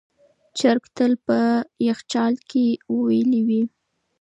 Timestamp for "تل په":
0.95-1.39